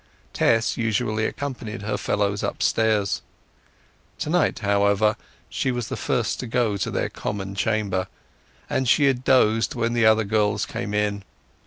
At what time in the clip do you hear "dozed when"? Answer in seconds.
9.23-9.93